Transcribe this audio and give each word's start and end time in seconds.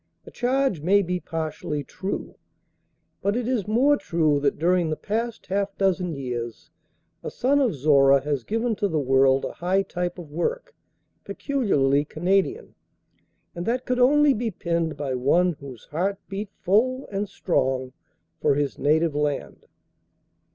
The 0.23 0.31
charge 0.31 0.81
may 0.81 1.03
be 1.03 1.19
partially 1.19 1.83
true, 1.83 2.33
but 3.21 3.35
it 3.37 3.47
is 3.47 3.67
more 3.67 3.97
true 3.97 4.39
that 4.39 4.57
during 4.57 4.89
the 4.89 4.95
past 4.95 5.45
half 5.45 5.77
dozen 5.77 6.15
years 6.15 6.71
a 7.21 7.29
son 7.29 7.59
of 7.61 7.75
Zorra 7.75 8.21
has 8.21 8.43
given 8.43 8.75
to 8.77 8.87
the 8.87 8.97
world 8.99 9.45
a 9.45 9.51
high 9.51 9.83
type 9.83 10.17
of 10.17 10.31
work, 10.31 10.73
peculiarly 11.23 12.03
Canadian, 12.03 12.73
and 13.53 13.63
that 13.67 13.85
could 13.85 13.99
only 13.99 14.33
be 14.33 14.49
penned 14.49 14.97
by 14.97 15.13
one 15.13 15.51
whose 15.59 15.85
heart 15.85 16.17
beat 16.27 16.49
full 16.61 17.07
and 17.11 17.29
strong 17.29 17.93
for 18.39 18.55
his 18.55 18.79
native 18.79 19.13
land. 19.13 19.67